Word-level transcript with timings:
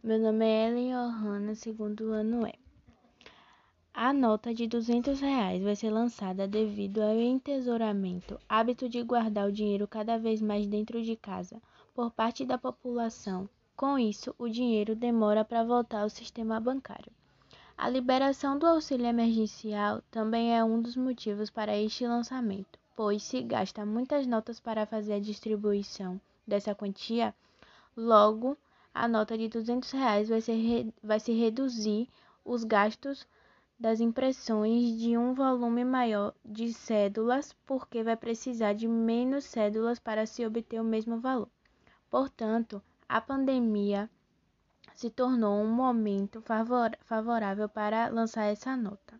Meu 0.00 0.16
nome 0.16 0.46
é 0.46 0.68
Ellen 0.68 0.92
Johanna, 0.92 1.56
segundo 1.56 2.12
ano 2.12 2.46
é. 2.46 2.54
A 3.92 4.12
nota 4.12 4.54
de 4.54 4.68
200 4.68 5.18
reais 5.18 5.60
vai 5.60 5.74
ser 5.74 5.90
lançada 5.90 6.46
devido 6.46 7.02
ao 7.02 7.18
entesouramento, 7.18 8.38
hábito 8.48 8.88
de 8.88 9.02
guardar 9.02 9.48
o 9.48 9.52
dinheiro 9.52 9.88
cada 9.88 10.16
vez 10.16 10.40
mais 10.40 10.68
dentro 10.68 11.02
de 11.02 11.16
casa, 11.16 11.60
por 11.92 12.12
parte 12.12 12.44
da 12.44 12.56
população. 12.56 13.48
Com 13.74 13.98
isso, 13.98 14.32
o 14.38 14.48
dinheiro 14.48 14.94
demora 14.94 15.44
para 15.44 15.64
voltar 15.64 16.02
ao 16.02 16.08
sistema 16.08 16.60
bancário. 16.60 17.10
A 17.76 17.88
liberação 17.88 18.56
do 18.56 18.66
auxílio 18.66 19.04
emergencial 19.04 20.00
também 20.12 20.56
é 20.56 20.62
um 20.62 20.80
dos 20.80 20.94
motivos 20.94 21.50
para 21.50 21.76
este 21.76 22.06
lançamento, 22.06 22.78
pois 22.94 23.24
se 23.24 23.42
gasta 23.42 23.84
muitas 23.84 24.28
notas 24.28 24.60
para 24.60 24.86
fazer 24.86 25.14
a 25.14 25.20
distribuição 25.20 26.20
dessa 26.46 26.72
quantia, 26.72 27.34
logo 27.96 28.56
a 28.98 29.06
nota 29.06 29.38
de 29.38 29.48
200 29.48 29.90
reais 29.92 30.28
vai, 30.28 30.40
ser, 30.40 30.92
vai 31.02 31.20
se 31.20 31.32
reduzir 31.32 32.08
os 32.44 32.64
gastos 32.64 33.26
das 33.78 34.00
impressões 34.00 34.98
de 34.98 35.16
um 35.16 35.34
volume 35.34 35.84
maior 35.84 36.34
de 36.44 36.72
cédulas, 36.72 37.54
porque 37.64 38.02
vai 38.02 38.16
precisar 38.16 38.72
de 38.72 38.88
menos 38.88 39.44
cédulas 39.44 40.00
para 40.00 40.26
se 40.26 40.44
obter 40.44 40.80
o 40.80 40.84
mesmo 40.84 41.20
valor. 41.20 41.48
Portanto, 42.10 42.82
a 43.08 43.20
pandemia 43.20 44.10
se 44.94 45.10
tornou 45.10 45.62
um 45.62 45.70
momento 45.70 46.42
favorável 47.02 47.68
para 47.68 48.08
lançar 48.08 48.46
essa 48.46 48.76
nota. 48.76 49.17